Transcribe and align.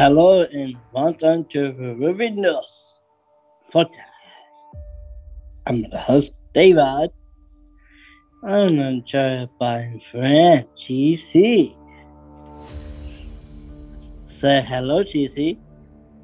Hello 0.00 0.40
and 0.44 0.76
welcome 0.94 1.44
to 1.50 1.72
News 1.74 2.98
podcast. 3.70 4.64
I'm 5.66 5.82
the 5.82 5.98
host, 5.98 6.32
David. 6.54 7.10
I'm 8.42 9.04
joined 9.04 9.50
by 9.58 10.00
friend 10.10 10.64
GC. 10.74 11.76
Say 14.24 14.62
hello, 14.62 15.04
GC. 15.04 15.58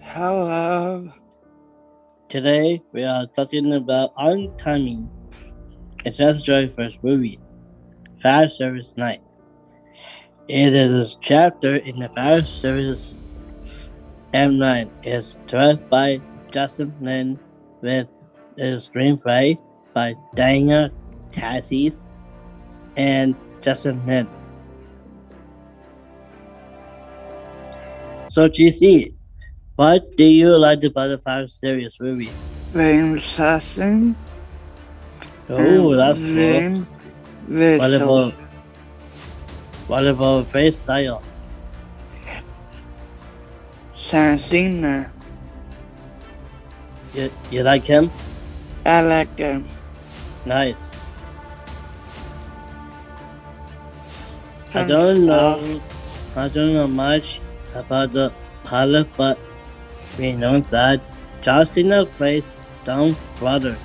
Hello. 0.00 1.12
Today 2.30 2.80
we 2.94 3.04
are 3.04 3.26
talking 3.26 3.74
about 3.74 4.12
oncoming 4.16 5.10
Accessory 6.06 6.70
First 6.70 7.04
movie, 7.04 7.38
Fire 8.22 8.48
Service 8.48 8.94
Night. 8.96 9.20
It 10.48 10.74
is 10.74 11.12
a 11.12 11.18
chapter 11.20 11.76
in 11.76 11.98
the 11.98 12.08
Fire 12.08 12.42
Service 12.42 13.12
M9 14.36 14.90
is 15.02 15.38
directed 15.46 15.88
by 15.88 16.20
Justin 16.52 16.92
Lin 17.00 17.40
with 17.80 18.12
a 18.58 18.76
screenplay 18.76 19.56
by 19.94 20.14
Daniel 20.34 20.90
Casey 21.32 21.90
and 22.98 23.34
Justin 23.62 24.04
Lin. 24.04 24.28
So 28.28 28.46
GC, 28.46 29.14
what 29.76 30.04
do 30.18 30.24
you 30.24 30.58
like 30.58 30.84
about 30.84 31.08
the 31.08 31.18
Fire 31.18 31.48
Series 31.48 31.96
movie? 31.98 32.30
Very 32.72 32.98
interesting. 32.98 34.14
Oh, 35.48 35.96
that's 35.96 36.20
cool. 36.20 36.34
very 36.34 37.78
visual. 37.78 37.78
What 37.78 37.94
about 37.94 38.34
what 39.88 40.06
about 40.06 40.46
face 40.48 40.80
style? 40.80 41.22
Sam 44.06 44.38
You, 47.12 47.32
you 47.50 47.64
like 47.64 47.84
him? 47.84 48.08
I 48.84 49.02
like 49.02 49.36
him. 49.36 49.64
Nice. 50.44 50.92
I 54.74 54.84
don't 54.84 55.26
know. 55.26 55.58
I 56.36 56.46
don't 56.46 56.74
know 56.74 56.86
much 56.86 57.40
about 57.74 58.12
the 58.12 58.32
pilot, 58.62 59.08
but 59.16 59.40
we 60.16 60.36
know 60.36 60.60
that 60.60 61.00
John 61.42 61.66
Cena 61.66 62.06
plays 62.06 62.52
Don 62.84 63.16
Brother, 63.40 63.76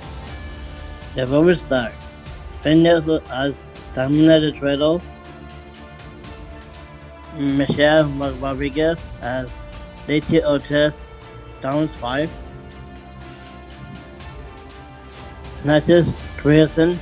the 1.16 1.26
movie 1.26 1.56
star. 1.56 1.90
Phineas 2.60 3.08
as 3.28 3.66
Terminator 3.92 4.52
Treadle. 4.52 5.02
Michelle 7.36 8.06
Rodriguez 8.38 9.02
as 9.20 9.50
Letty 10.08 10.42
Ortiz, 10.42 11.06
Don's 11.60 12.00
wife. 12.02 12.40
Natchez 15.64 16.10
Grierson 16.38 16.98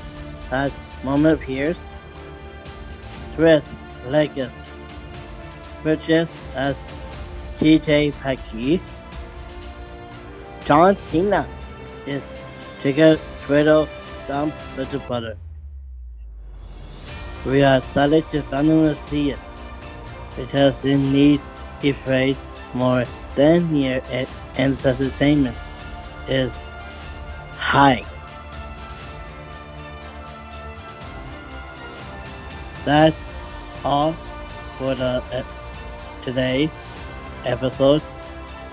as 0.51 0.71
Mama 1.03 1.37
Pierce. 1.37 1.85
Chris 3.37 3.67
Legas 4.07 4.53
Bridges 5.83 6.35
as 6.55 6.83
Tej 7.59 8.13
Parker. 8.13 8.83
John 10.65 10.97
Cena 10.97 11.49
is 12.07 12.23
Jacob 12.83 13.19
Twiddle 13.47 13.89
Dump 14.29 14.55
Little 14.77 15.01
Brother. 15.01 15.37
We 17.47 17.63
are 17.63 17.79
excited 17.79 18.29
to 18.31 18.43
finally 18.43 18.95
see 18.95 19.31
it 19.31 19.39
because 20.37 20.83
we 20.83 20.97
need 20.97 21.41
afraid 21.83 22.37
more 22.75 23.05
than 23.35 23.75
and 23.77 24.29
entertainment 24.57 25.57
is 26.29 26.61
high. 27.57 28.05
That's 32.85 33.25
all 33.85 34.15
for 34.79 34.95
the 34.95 35.23
uh, 35.33 35.43
today 36.23 36.71
episode 37.45 38.03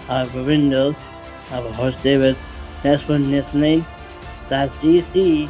of 0.09 0.33
Windows. 0.33 1.01
I'm 1.51 1.65
a 1.65 1.71
host 1.73 2.01
David. 2.03 2.35
Next 2.83 3.07
one 3.09 3.31
listening. 3.31 3.85
That's 4.49 4.75
GC. 4.75 5.49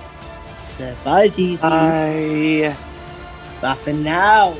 Say 0.77 0.95
bye 1.03 1.29
GC. 1.29 1.59
I. 1.63 2.75
Bye 3.61 3.75
for 3.75 3.93
now. 3.93 4.55